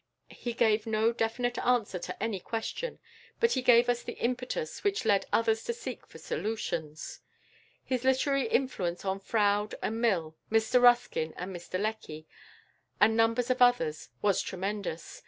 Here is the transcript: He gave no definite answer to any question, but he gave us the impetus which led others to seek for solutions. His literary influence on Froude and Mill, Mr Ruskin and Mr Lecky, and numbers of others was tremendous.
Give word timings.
He 0.31 0.53
gave 0.53 0.87
no 0.87 1.13
definite 1.13 1.59
answer 1.59 1.99
to 1.99 2.23
any 2.23 2.39
question, 2.39 2.97
but 3.39 3.51
he 3.51 3.61
gave 3.61 3.87
us 3.87 4.01
the 4.01 4.17
impetus 4.17 4.83
which 4.83 5.05
led 5.05 5.27
others 5.31 5.63
to 5.65 5.73
seek 5.75 6.07
for 6.07 6.17
solutions. 6.17 7.19
His 7.85 8.03
literary 8.03 8.47
influence 8.47 9.05
on 9.05 9.19
Froude 9.19 9.75
and 9.79 10.01
Mill, 10.01 10.35
Mr 10.51 10.81
Ruskin 10.81 11.35
and 11.37 11.55
Mr 11.55 11.79
Lecky, 11.79 12.25
and 12.99 13.15
numbers 13.15 13.51
of 13.51 13.61
others 13.61 14.09
was 14.23 14.41
tremendous. 14.41 15.19